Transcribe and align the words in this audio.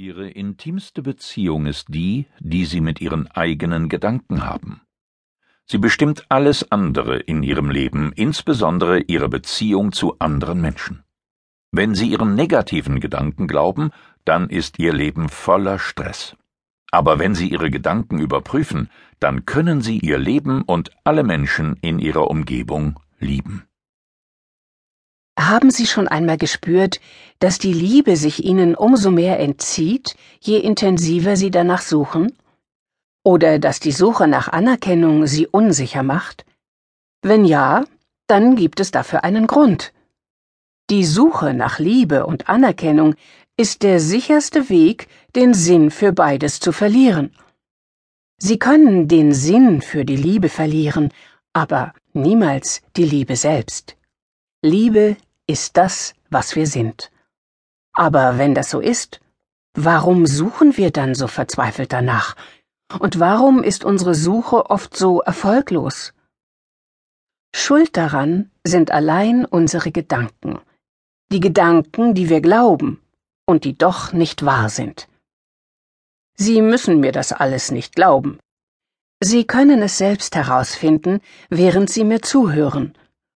Ihre 0.00 0.30
intimste 0.30 1.02
Beziehung 1.02 1.66
ist 1.66 1.86
die, 1.88 2.26
die 2.38 2.66
Sie 2.66 2.80
mit 2.80 3.00
Ihren 3.00 3.26
eigenen 3.26 3.88
Gedanken 3.88 4.46
haben. 4.46 4.82
Sie 5.66 5.78
bestimmt 5.78 6.24
alles 6.28 6.70
andere 6.70 7.18
in 7.18 7.42
Ihrem 7.42 7.68
Leben, 7.68 8.12
insbesondere 8.12 9.00
Ihre 9.00 9.28
Beziehung 9.28 9.90
zu 9.90 10.16
anderen 10.20 10.60
Menschen. 10.60 11.02
Wenn 11.72 11.96
Sie 11.96 12.06
Ihren 12.06 12.36
negativen 12.36 13.00
Gedanken 13.00 13.48
glauben, 13.48 13.90
dann 14.24 14.48
ist 14.50 14.78
Ihr 14.78 14.92
Leben 14.92 15.28
voller 15.28 15.80
Stress. 15.80 16.36
Aber 16.92 17.18
wenn 17.18 17.34
Sie 17.34 17.48
Ihre 17.48 17.68
Gedanken 17.68 18.20
überprüfen, 18.20 18.90
dann 19.18 19.46
können 19.46 19.80
Sie 19.80 19.98
Ihr 19.98 20.18
Leben 20.18 20.62
und 20.62 20.92
alle 21.02 21.24
Menschen 21.24 21.76
in 21.80 21.98
Ihrer 21.98 22.30
Umgebung 22.30 23.00
lieben. 23.18 23.67
Haben 25.38 25.70
Sie 25.70 25.86
schon 25.86 26.08
einmal 26.08 26.36
gespürt, 26.36 27.00
dass 27.38 27.60
die 27.60 27.72
Liebe 27.72 28.16
sich 28.16 28.44
Ihnen 28.44 28.74
umso 28.74 29.12
mehr 29.12 29.38
entzieht, 29.38 30.16
je 30.40 30.58
intensiver 30.58 31.36
Sie 31.36 31.52
danach 31.52 31.80
suchen? 31.80 32.32
Oder 33.22 33.60
dass 33.60 33.78
die 33.78 33.92
Suche 33.92 34.26
nach 34.26 34.48
Anerkennung 34.48 35.28
Sie 35.28 35.46
unsicher 35.46 36.02
macht? 36.02 36.44
Wenn 37.22 37.44
ja, 37.44 37.84
dann 38.26 38.56
gibt 38.56 38.80
es 38.80 38.90
dafür 38.90 39.22
einen 39.22 39.46
Grund. 39.46 39.92
Die 40.90 41.04
Suche 41.04 41.54
nach 41.54 41.78
Liebe 41.78 42.26
und 42.26 42.48
Anerkennung 42.48 43.14
ist 43.56 43.84
der 43.84 44.00
sicherste 44.00 44.68
Weg, 44.68 45.06
den 45.36 45.54
Sinn 45.54 45.92
für 45.92 46.12
beides 46.12 46.58
zu 46.58 46.72
verlieren. 46.72 47.32
Sie 48.38 48.58
können 48.58 49.06
den 49.06 49.32
Sinn 49.32 49.82
für 49.82 50.04
die 50.04 50.16
Liebe 50.16 50.48
verlieren, 50.48 51.12
aber 51.52 51.92
niemals 52.12 52.82
die 52.96 53.04
Liebe 53.04 53.36
selbst. 53.36 53.96
Liebe 54.62 55.16
ist 55.48 55.76
das, 55.76 56.14
was 56.30 56.54
wir 56.54 56.66
sind. 56.66 57.10
Aber 57.94 58.38
wenn 58.38 58.54
das 58.54 58.70
so 58.70 58.80
ist, 58.80 59.20
warum 59.74 60.26
suchen 60.26 60.76
wir 60.76 60.92
dann 60.92 61.14
so 61.14 61.26
verzweifelt 61.26 61.92
danach? 61.92 62.36
Und 63.00 63.18
warum 63.18 63.62
ist 63.62 63.82
unsere 63.82 64.14
Suche 64.14 64.70
oft 64.70 64.96
so 64.96 65.20
erfolglos? 65.20 66.12
Schuld 67.54 67.96
daran 67.96 68.50
sind 68.64 68.90
allein 68.90 69.44
unsere 69.44 69.90
Gedanken, 69.90 70.60
die 71.32 71.40
Gedanken, 71.40 72.14
die 72.14 72.28
wir 72.28 72.40
glauben 72.40 73.00
und 73.46 73.64
die 73.64 73.76
doch 73.76 74.12
nicht 74.12 74.44
wahr 74.44 74.68
sind. 74.68 75.08
Sie 76.36 76.60
müssen 76.62 77.00
mir 77.00 77.12
das 77.12 77.32
alles 77.32 77.70
nicht 77.70 77.96
glauben. 77.96 78.38
Sie 79.20 79.44
können 79.46 79.82
es 79.82 79.98
selbst 79.98 80.36
herausfinden, 80.36 81.20
während 81.48 81.90
Sie 81.90 82.04
mir 82.04 82.22
zuhören 82.22 82.94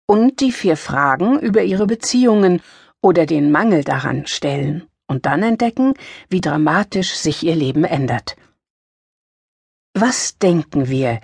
und 0.10 0.40
die 0.40 0.52
vier 0.52 0.76
Fragen 0.76 1.40
über 1.40 1.62
ihre 1.62 1.86
Beziehungen 1.86 2.64
oder 3.00 3.28
den 3.28 3.52
Mangel 3.52 3.84
daran 3.84 4.26
stellen 4.26 4.88
und 5.08 5.28
dann 5.28 5.44
entdecken, 5.44 5.94
wie 6.30 6.42
dramatisch 6.42 7.14
sich 7.16 7.44
ihr 7.44 7.56
Leben 7.56 7.84
ändert. 7.84 8.36
Was 9.94 10.40
denken 10.40 10.90
wir, 10.90 11.20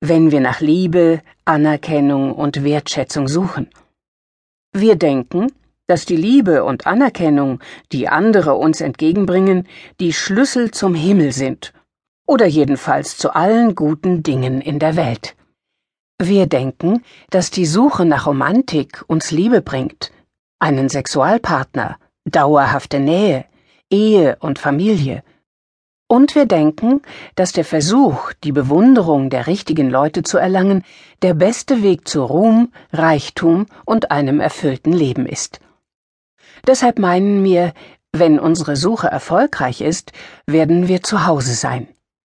wenn 0.00 0.30
wir 0.30 0.40
nach 0.40 0.62
Liebe, 0.62 1.20
Anerkennung 1.44 2.32
und 2.32 2.64
Wertschätzung 2.64 3.28
suchen? 3.28 3.68
Wir 4.72 4.96
denken, 4.96 5.52
dass 5.86 6.06
die 6.06 6.16
Liebe 6.16 6.64
und 6.64 6.86
Anerkennung, 6.86 7.60
die 7.92 8.08
andere 8.08 8.54
uns 8.54 8.80
entgegenbringen, 8.80 9.68
die 10.00 10.14
Schlüssel 10.14 10.70
zum 10.70 10.94
Himmel 10.94 11.32
sind 11.32 11.74
oder 12.26 12.46
jedenfalls 12.46 13.18
zu 13.18 13.34
allen 13.34 13.74
guten 13.74 14.22
Dingen 14.22 14.62
in 14.62 14.78
der 14.78 14.96
Welt. 14.96 15.36
Wir 16.22 16.46
denken, 16.46 17.02
dass 17.30 17.50
die 17.50 17.64
Suche 17.64 18.04
nach 18.04 18.26
Romantik 18.26 19.02
uns 19.06 19.30
Liebe 19.30 19.62
bringt, 19.62 20.12
einen 20.58 20.90
Sexualpartner, 20.90 21.96
dauerhafte 22.26 23.00
Nähe, 23.00 23.46
Ehe 23.88 24.36
und 24.40 24.58
Familie. 24.58 25.22
Und 26.08 26.34
wir 26.34 26.44
denken, 26.44 27.00
dass 27.36 27.52
der 27.52 27.64
Versuch, 27.64 28.34
die 28.44 28.52
Bewunderung 28.52 29.30
der 29.30 29.46
richtigen 29.46 29.88
Leute 29.88 30.22
zu 30.22 30.36
erlangen, 30.36 30.84
der 31.22 31.32
beste 31.32 31.82
Weg 31.82 32.06
zu 32.06 32.22
Ruhm, 32.22 32.70
Reichtum 32.92 33.64
und 33.86 34.10
einem 34.10 34.40
erfüllten 34.40 34.92
Leben 34.92 35.24
ist. 35.24 35.60
Deshalb 36.66 36.98
meinen 36.98 37.42
wir, 37.44 37.72
wenn 38.12 38.38
unsere 38.38 38.76
Suche 38.76 39.06
erfolgreich 39.06 39.80
ist, 39.80 40.12
werden 40.44 40.86
wir 40.86 41.02
zu 41.02 41.24
Hause 41.24 41.54
sein, 41.54 41.88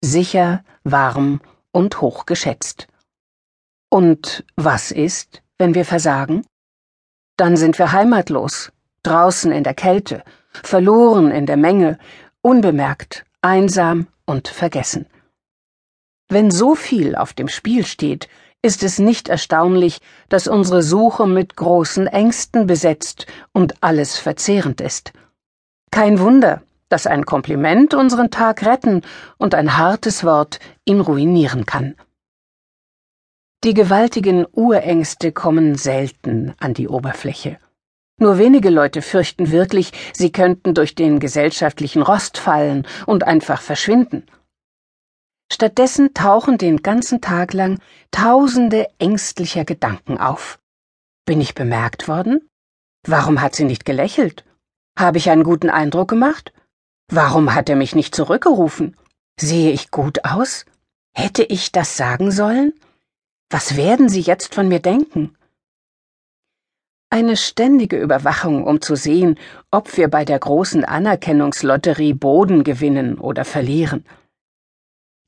sicher, 0.02 0.64
warm 0.84 1.40
und 1.72 2.02
hochgeschätzt. 2.02 2.89
Und 3.90 4.44
was 4.54 4.92
ist, 4.92 5.42
wenn 5.58 5.74
wir 5.74 5.84
versagen? 5.84 6.46
Dann 7.36 7.56
sind 7.56 7.76
wir 7.78 7.90
heimatlos, 7.90 8.70
draußen 9.02 9.50
in 9.50 9.64
der 9.64 9.74
Kälte, 9.74 10.22
verloren 10.52 11.32
in 11.32 11.44
der 11.44 11.56
Menge, 11.56 11.98
unbemerkt, 12.40 13.24
einsam 13.40 14.06
und 14.26 14.46
vergessen. 14.46 15.06
Wenn 16.28 16.52
so 16.52 16.76
viel 16.76 17.16
auf 17.16 17.32
dem 17.32 17.48
Spiel 17.48 17.84
steht, 17.84 18.28
ist 18.62 18.84
es 18.84 19.00
nicht 19.00 19.28
erstaunlich, 19.28 20.00
dass 20.28 20.46
unsere 20.46 20.82
Suche 20.82 21.26
mit 21.26 21.56
großen 21.56 22.06
Ängsten 22.06 22.68
besetzt 22.68 23.26
und 23.52 23.82
alles 23.82 24.18
verzehrend 24.18 24.80
ist. 24.80 25.12
Kein 25.90 26.20
Wunder, 26.20 26.62
dass 26.88 27.08
ein 27.08 27.26
Kompliment 27.26 27.94
unseren 27.94 28.30
Tag 28.30 28.64
retten 28.64 29.02
und 29.38 29.56
ein 29.56 29.76
hartes 29.76 30.22
Wort 30.22 30.60
ihn 30.84 31.00
ruinieren 31.00 31.66
kann. 31.66 31.96
Die 33.62 33.74
gewaltigen 33.74 34.46
Urängste 34.52 35.32
kommen 35.32 35.74
selten 35.74 36.54
an 36.60 36.72
die 36.72 36.88
Oberfläche. 36.88 37.58
Nur 38.18 38.38
wenige 38.38 38.70
Leute 38.70 39.02
fürchten 39.02 39.50
wirklich, 39.50 39.92
sie 40.14 40.32
könnten 40.32 40.72
durch 40.72 40.94
den 40.94 41.20
gesellschaftlichen 41.20 42.00
Rost 42.00 42.38
fallen 42.38 42.86
und 43.04 43.24
einfach 43.24 43.60
verschwinden. 43.60 44.24
Stattdessen 45.52 46.14
tauchen 46.14 46.56
den 46.56 46.78
ganzen 46.78 47.20
Tag 47.20 47.52
lang 47.52 47.80
tausende 48.10 48.86
ängstlicher 48.98 49.66
Gedanken 49.66 50.16
auf. 50.16 50.58
Bin 51.26 51.40
ich 51.40 51.54
bemerkt 51.54 52.08
worden? 52.08 52.48
Warum 53.06 53.42
hat 53.42 53.54
sie 53.54 53.64
nicht 53.64 53.84
gelächelt? 53.84 54.44
Habe 54.98 55.18
ich 55.18 55.28
einen 55.28 55.44
guten 55.44 55.68
Eindruck 55.68 56.08
gemacht? 56.08 56.54
Warum 57.08 57.54
hat 57.54 57.68
er 57.68 57.76
mich 57.76 57.94
nicht 57.94 58.14
zurückgerufen? 58.14 58.96
Sehe 59.38 59.70
ich 59.70 59.90
gut 59.90 60.24
aus? 60.24 60.64
Hätte 61.14 61.42
ich 61.42 61.72
das 61.72 61.98
sagen 61.98 62.30
sollen? 62.30 62.72
Was 63.52 63.76
werden 63.76 64.08
Sie 64.08 64.20
jetzt 64.20 64.54
von 64.54 64.68
mir 64.68 64.78
denken? 64.78 65.36
Eine 67.12 67.36
ständige 67.36 68.00
Überwachung, 68.00 68.62
um 68.62 68.80
zu 68.80 68.94
sehen, 68.94 69.36
ob 69.72 69.96
wir 69.96 70.06
bei 70.06 70.24
der 70.24 70.38
großen 70.38 70.84
Anerkennungslotterie 70.84 72.14
Boden 72.14 72.62
gewinnen 72.62 73.18
oder 73.18 73.44
verlieren. 73.44 74.04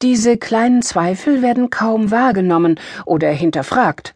Diese 0.03 0.37
kleinen 0.37 0.83
Zweifel 0.83 1.43
werden 1.43 1.71
kaum 1.71 2.13
wahrgenommen 2.13 2.79
oder 3.07 3.29
hinterfragt, 3.31 4.15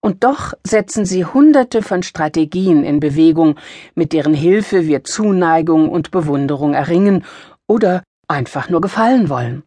und 0.00 0.24
doch 0.24 0.54
setzen 0.64 1.06
sie 1.06 1.24
hunderte 1.24 1.80
von 1.80 2.02
Strategien 2.02 2.84
in 2.84 2.98
Bewegung, 2.98 3.58
mit 3.94 4.12
deren 4.12 4.34
Hilfe 4.34 4.88
wir 4.88 5.04
Zuneigung 5.04 5.88
und 5.88 6.10
Bewunderung 6.10 6.74
erringen 6.74 7.24
oder 7.68 8.02
einfach 8.26 8.68
nur 8.68 8.80
gefallen 8.80 9.28
wollen. 9.28 9.62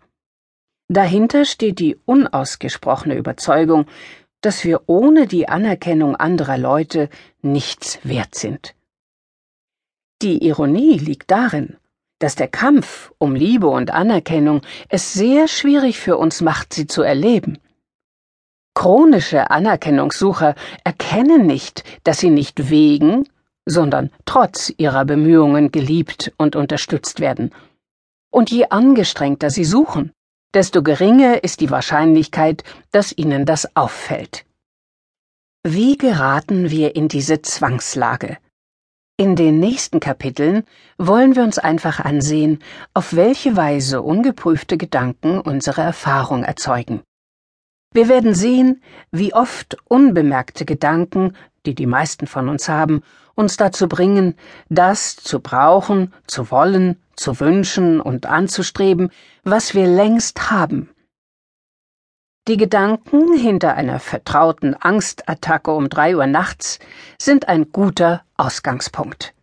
Dahinter 0.89 1.43
steht 1.43 1.79
die 1.79 1.97
unausgesprochene 2.05 3.15
Überzeugung, 3.15 3.87
dass 4.41 4.63
wir 4.63 4.83
ohne 4.87 5.27
die 5.27 5.49
Anerkennung 5.49 6.15
anderer 6.15 6.57
Leute 6.57 7.09
nichts 7.41 7.99
wert 8.03 8.35
sind. 8.35 8.73
Die 10.21 10.45
Ironie 10.45 10.97
liegt 10.97 11.29
darin, 11.29 11.77
dass 12.19 12.35
der 12.35 12.47
Kampf 12.47 13.11
um 13.17 13.35
Liebe 13.35 13.67
und 13.67 13.91
Anerkennung 13.91 14.61
es 14.89 15.13
sehr 15.13 15.47
schwierig 15.47 15.99
für 15.99 16.17
uns 16.17 16.41
macht, 16.41 16.73
sie 16.73 16.87
zu 16.87 17.01
erleben. 17.01 17.59
Chronische 18.73 19.51
Anerkennungssucher 19.51 20.55
erkennen 20.83 21.45
nicht, 21.45 21.83
dass 22.03 22.19
sie 22.19 22.29
nicht 22.29 22.69
wegen, 22.69 23.27
sondern 23.65 24.11
trotz 24.25 24.71
ihrer 24.77 25.03
Bemühungen 25.03 25.71
geliebt 25.71 26.31
und 26.37 26.55
unterstützt 26.55 27.19
werden. 27.19 27.53
Und 28.31 28.49
je 28.51 28.65
angestrengter 28.69 29.49
sie 29.49 29.65
suchen, 29.65 30.13
desto 30.57 30.81
geringer 30.81 31.43
ist 31.43 31.61
die 31.61 31.69
Wahrscheinlichkeit, 31.69 32.63
dass 32.91 33.15
ihnen 33.15 33.45
das 33.45 33.75
auffällt. 33.75 34.43
Wie 35.63 35.97
geraten 35.97 36.71
wir 36.71 36.95
in 36.95 37.07
diese 37.07 37.43
Zwangslage? 37.43 38.39
In 39.17 39.35
den 39.35 39.59
nächsten 39.59 39.99
Kapiteln 39.99 40.63
wollen 40.97 41.35
wir 41.35 41.43
uns 41.43 41.59
einfach 41.59 41.99
ansehen, 41.99 42.57
auf 42.95 43.15
welche 43.15 43.55
Weise 43.55 44.01
ungeprüfte 44.01 44.79
Gedanken 44.79 45.39
unsere 45.41 45.81
Erfahrung 45.81 46.43
erzeugen. 46.43 47.03
Wir 47.93 48.09
werden 48.09 48.33
sehen, 48.33 48.81
wie 49.11 49.35
oft 49.35 49.77
unbemerkte 49.83 50.65
Gedanken, 50.65 51.35
die 51.67 51.75
die 51.75 51.85
meisten 51.85 52.25
von 52.25 52.47
uns 52.49 52.69
haben, 52.69 53.03
uns 53.35 53.57
dazu 53.57 53.87
bringen, 53.87 54.35
das 54.69 55.17
zu 55.17 55.41
brauchen, 55.41 56.13
zu 56.25 56.49
wollen, 56.49 56.97
zu 57.15 57.39
wünschen 57.39 57.99
und 57.99 58.25
anzustreben, 58.25 59.11
was 59.43 59.73
wir 59.73 59.87
längst 59.87 60.49
haben. 60.49 60.89
Die 62.47 62.57
Gedanken 62.57 63.37
hinter 63.37 63.75
einer 63.75 63.99
vertrauten 63.99 64.73
Angstattacke 64.73 65.71
um 65.71 65.89
drei 65.89 66.15
Uhr 66.15 66.27
nachts 66.27 66.79
sind 67.21 67.49
ein 67.49 67.73
guter 67.73 68.23
Ausgangspunkt. 68.37 69.33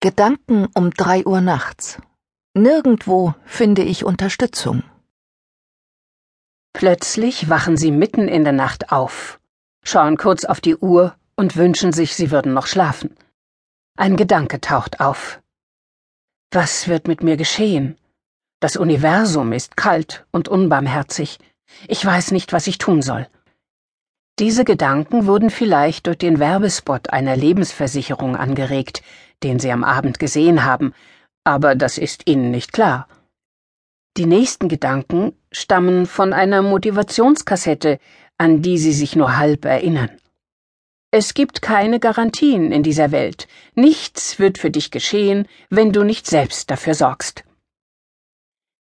Gedanken 0.00 0.68
um 0.74 0.90
drei 0.90 1.24
Uhr 1.26 1.40
nachts. 1.40 2.00
Nirgendwo 2.54 3.34
finde 3.44 3.82
ich 3.82 4.04
Unterstützung. 4.04 4.84
Plötzlich 6.72 7.48
wachen 7.48 7.76
sie 7.76 7.90
mitten 7.90 8.28
in 8.28 8.44
der 8.44 8.52
Nacht 8.52 8.92
auf, 8.92 9.40
schauen 9.82 10.16
kurz 10.16 10.44
auf 10.44 10.60
die 10.60 10.76
Uhr 10.76 11.14
und 11.36 11.56
wünschen 11.56 11.92
sich, 11.92 12.14
sie 12.14 12.30
würden 12.30 12.54
noch 12.54 12.66
schlafen. 12.66 13.16
Ein 13.96 14.16
Gedanke 14.16 14.60
taucht 14.60 15.00
auf. 15.00 15.40
Was 16.50 16.88
wird 16.88 17.08
mit 17.08 17.22
mir 17.22 17.36
geschehen? 17.36 17.96
Das 18.60 18.76
Universum 18.76 19.52
ist 19.52 19.76
kalt 19.76 20.24
und 20.30 20.48
unbarmherzig. 20.48 21.38
Ich 21.88 22.04
weiß 22.04 22.30
nicht, 22.30 22.52
was 22.52 22.66
ich 22.66 22.78
tun 22.78 23.02
soll. 23.02 23.26
Diese 24.38 24.64
Gedanken 24.64 25.26
wurden 25.26 25.50
vielleicht 25.50 26.06
durch 26.06 26.18
den 26.18 26.38
Werbespot 26.38 27.10
einer 27.10 27.36
Lebensversicherung 27.36 28.36
angeregt, 28.36 29.02
den 29.42 29.58
Sie 29.58 29.70
am 29.70 29.84
Abend 29.84 30.18
gesehen 30.18 30.64
haben, 30.64 30.94
aber 31.44 31.74
das 31.74 31.98
ist 31.98 32.28
Ihnen 32.28 32.50
nicht 32.50 32.72
klar. 32.72 33.08
Die 34.16 34.26
nächsten 34.26 34.68
Gedanken 34.68 35.34
stammen 35.50 36.06
von 36.06 36.32
einer 36.32 36.62
Motivationskassette, 36.62 37.98
an 38.42 38.60
die 38.60 38.76
Sie 38.76 38.92
sich 38.92 39.14
nur 39.14 39.36
halb 39.36 39.64
erinnern. 39.64 40.10
Es 41.12 41.32
gibt 41.32 41.62
keine 41.62 42.00
Garantien 42.00 42.72
in 42.72 42.82
dieser 42.82 43.12
Welt. 43.12 43.46
Nichts 43.76 44.40
wird 44.40 44.58
für 44.58 44.72
dich 44.72 44.90
geschehen, 44.90 45.46
wenn 45.70 45.92
du 45.92 46.02
nicht 46.02 46.26
selbst 46.26 46.68
dafür 46.68 46.94
sorgst. 46.94 47.44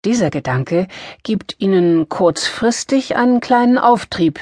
Dieser 0.04 0.30
Gedanke 0.30 0.88
gibt 1.22 1.54
Ihnen 1.60 2.08
kurzfristig 2.08 3.14
einen 3.14 3.38
kleinen 3.38 3.78
Auftrieb, 3.78 4.40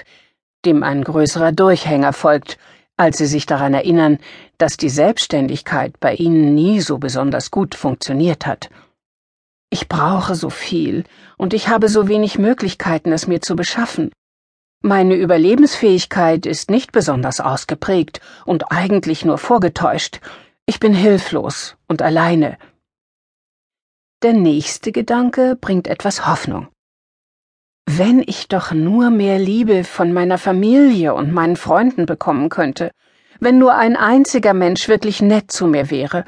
dem 0.65 0.83
ein 0.83 1.05
größerer 1.05 1.53
Durchhänger 1.53 2.15
folgt, 2.15 2.57
als 2.97 3.19
Sie 3.19 3.27
sich 3.27 3.45
daran 3.45 3.75
erinnern, 3.75 4.19
dass 4.57 4.79
die 4.79 4.89
Selbstständigkeit 4.89 6.01
bei 6.01 6.15
Ihnen 6.15 6.55
nie 6.55 6.81
so 6.81 6.97
besonders 6.97 7.51
gut 7.51 7.75
funktioniert 7.75 8.47
hat. 8.47 8.71
Ich 9.69 9.89
brauche 9.89 10.37
so 10.37 10.49
viel, 10.49 11.05
und 11.37 11.53
ich 11.53 11.69
habe 11.69 11.91
so 11.91 12.09
wenig 12.09 12.39
Möglichkeiten, 12.39 13.13
es 13.13 13.27
mir 13.27 13.43
zu 13.43 13.57
beschaffen. 13.57 14.11
Meine 14.85 15.15
Überlebensfähigkeit 15.15 16.45
ist 16.45 16.69
nicht 16.69 16.91
besonders 16.91 17.39
ausgeprägt 17.39 18.21
und 18.45 18.73
eigentlich 18.73 19.25
nur 19.25 19.39
vorgetäuscht. 19.39 20.19
Ich 20.67 20.81
bin 20.81 20.93
hilflos 20.93 21.77
und 21.87 22.03
alleine. 22.03 22.59
Der 24.25 24.33
nächste 24.33 24.91
Gedanke 24.91 25.55
bringt 25.55 25.87
etwas 25.87 26.27
Hoffnung. 26.27 26.67
Wenn 27.87 28.25
ich 28.27 28.49
doch 28.49 28.73
nur 28.73 29.11
mehr 29.11 29.39
Liebe 29.39 29.85
von 29.85 30.13
meiner 30.13 30.39
Familie 30.39 31.15
und 31.15 31.33
meinen 31.33 31.57
Freunden 31.57 32.05
bekommen 32.05 32.49
könnte, 32.49 32.91
wenn 33.39 33.59
nur 33.59 33.77
ein 33.77 33.97
einziger 33.97 34.53
Mensch 34.53 34.89
wirklich 34.89 35.23
nett 35.23 35.53
zu 35.53 35.69
mir 35.69 35.93
wäre, 35.93 36.25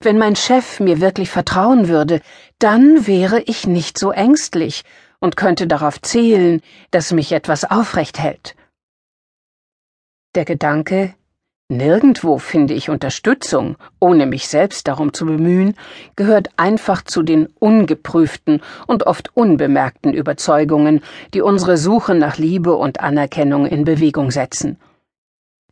wenn 0.00 0.18
mein 0.18 0.36
Chef 0.36 0.78
mir 0.78 1.00
wirklich 1.00 1.30
vertrauen 1.30 1.88
würde, 1.88 2.20
dann 2.58 3.06
wäre 3.06 3.40
ich 3.40 3.66
nicht 3.66 3.96
so 3.96 4.10
ängstlich 4.12 4.82
und 5.24 5.38
könnte 5.38 5.66
darauf 5.66 6.02
zählen, 6.02 6.60
dass 6.90 7.10
mich 7.10 7.32
etwas 7.32 7.64
aufrecht 7.64 8.18
hält. 8.18 8.56
Der 10.34 10.44
Gedanke, 10.44 11.14
Nirgendwo 11.70 12.36
finde 12.36 12.74
ich 12.74 12.90
Unterstützung, 12.90 13.76
ohne 14.00 14.26
mich 14.26 14.48
selbst 14.48 14.86
darum 14.86 15.14
zu 15.14 15.24
bemühen, 15.24 15.76
gehört 16.14 16.50
einfach 16.58 17.00
zu 17.00 17.22
den 17.22 17.46
ungeprüften 17.58 18.60
und 18.86 19.06
oft 19.06 19.34
unbemerkten 19.34 20.12
Überzeugungen, 20.12 21.00
die 21.32 21.40
unsere 21.40 21.78
Suche 21.78 22.14
nach 22.14 22.36
Liebe 22.36 22.74
und 22.74 23.00
Anerkennung 23.00 23.64
in 23.64 23.86
Bewegung 23.86 24.30
setzen. 24.30 24.78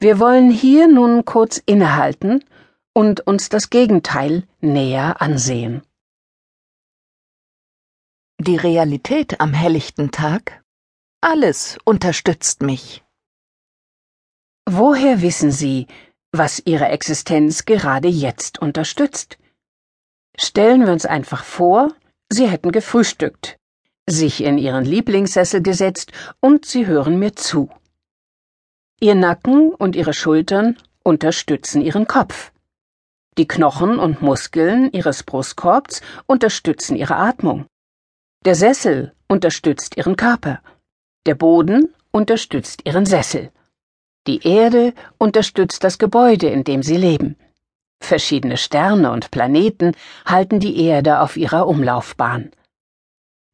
Wir 0.00 0.18
wollen 0.18 0.50
hier 0.50 0.88
nun 0.88 1.26
kurz 1.26 1.62
innehalten 1.66 2.42
und 2.94 3.20
uns 3.26 3.50
das 3.50 3.68
Gegenteil 3.68 4.44
näher 4.62 5.20
ansehen. 5.20 5.82
Die 8.44 8.56
Realität 8.56 9.40
am 9.40 9.52
helllichten 9.52 10.10
Tag? 10.10 10.64
Alles 11.20 11.78
unterstützt 11.84 12.60
mich. 12.60 13.04
Woher 14.68 15.22
wissen 15.22 15.52
Sie, 15.52 15.86
was 16.32 16.60
Ihre 16.64 16.88
Existenz 16.88 17.66
gerade 17.66 18.08
jetzt 18.08 18.58
unterstützt? 18.58 19.38
Stellen 20.36 20.84
wir 20.84 20.92
uns 20.92 21.06
einfach 21.06 21.44
vor, 21.44 21.94
Sie 22.32 22.50
hätten 22.50 22.72
gefrühstückt, 22.72 23.60
sich 24.10 24.42
in 24.42 24.58
Ihren 24.58 24.86
Lieblingssessel 24.86 25.62
gesetzt 25.62 26.10
und 26.40 26.66
Sie 26.66 26.88
hören 26.88 27.20
mir 27.20 27.36
zu. 27.36 27.70
Ihr 28.98 29.14
Nacken 29.14 29.72
und 29.72 29.94
Ihre 29.94 30.14
Schultern 30.14 30.78
unterstützen 31.04 31.80
Ihren 31.80 32.08
Kopf. 32.08 32.50
Die 33.38 33.46
Knochen 33.46 34.00
und 34.00 34.20
Muskeln 34.20 34.90
Ihres 34.90 35.22
Brustkorbs 35.22 36.00
unterstützen 36.26 36.96
Ihre 36.96 37.14
Atmung. 37.14 37.66
Der 38.44 38.56
Sessel 38.56 39.12
unterstützt 39.28 39.96
Ihren 39.96 40.16
Körper. 40.16 40.58
Der 41.26 41.36
Boden 41.36 41.94
unterstützt 42.10 42.82
Ihren 42.84 43.06
Sessel. 43.06 43.52
Die 44.26 44.44
Erde 44.44 44.94
unterstützt 45.16 45.84
das 45.84 45.96
Gebäude, 45.96 46.48
in 46.48 46.64
dem 46.64 46.82
sie 46.82 46.96
leben. 46.96 47.36
Verschiedene 48.00 48.56
Sterne 48.56 49.12
und 49.12 49.30
Planeten 49.30 49.92
halten 50.26 50.58
die 50.58 50.84
Erde 50.84 51.20
auf 51.20 51.36
ihrer 51.36 51.68
Umlaufbahn. 51.68 52.50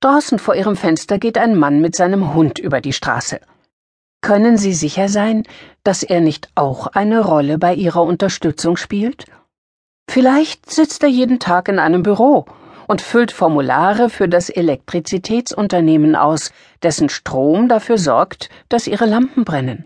Draußen 0.00 0.38
vor 0.38 0.54
ihrem 0.54 0.74
Fenster 0.76 1.18
geht 1.18 1.36
ein 1.36 1.54
Mann 1.54 1.82
mit 1.82 1.94
seinem 1.94 2.32
Hund 2.32 2.58
über 2.58 2.80
die 2.80 2.94
Straße. 2.94 3.40
Können 4.22 4.56
Sie 4.56 4.72
sicher 4.72 5.10
sein, 5.10 5.42
dass 5.84 6.02
er 6.02 6.22
nicht 6.22 6.48
auch 6.54 6.86
eine 6.86 7.20
Rolle 7.20 7.58
bei 7.58 7.74
Ihrer 7.74 8.02
Unterstützung 8.02 8.78
spielt? 8.78 9.26
Vielleicht 10.08 10.70
sitzt 10.70 11.02
er 11.02 11.10
jeden 11.10 11.40
Tag 11.40 11.68
in 11.68 11.78
einem 11.78 12.02
Büro 12.02 12.46
und 12.88 13.00
füllt 13.00 13.30
Formulare 13.30 14.10
für 14.10 14.28
das 14.28 14.50
Elektrizitätsunternehmen 14.50 16.16
aus, 16.16 16.52
dessen 16.82 17.08
Strom 17.08 17.68
dafür 17.68 17.98
sorgt, 17.98 18.50
dass 18.68 18.88
Ihre 18.88 19.06
Lampen 19.06 19.44
brennen. 19.44 19.84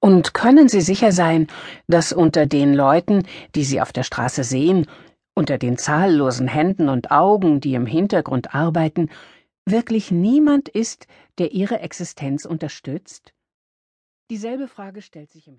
Und 0.00 0.34
können 0.34 0.68
Sie 0.68 0.82
sicher 0.82 1.12
sein, 1.12 1.48
dass 1.88 2.12
unter 2.12 2.46
den 2.46 2.74
Leuten, 2.74 3.26
die 3.54 3.64
Sie 3.64 3.80
auf 3.80 3.92
der 3.92 4.02
Straße 4.02 4.44
sehen, 4.44 4.86
unter 5.34 5.58
den 5.58 5.78
zahllosen 5.78 6.46
Händen 6.46 6.88
und 6.88 7.10
Augen, 7.10 7.60
die 7.60 7.74
im 7.74 7.86
Hintergrund 7.86 8.54
arbeiten, 8.54 9.10
wirklich 9.66 10.10
niemand 10.10 10.68
ist, 10.68 11.06
der 11.38 11.52
Ihre 11.52 11.80
Existenz 11.80 12.44
unterstützt? 12.44 13.32
Dieselbe 14.30 14.68
Frage 14.68 15.02
stellt 15.02 15.30
sich 15.30 15.48
im 15.48 15.52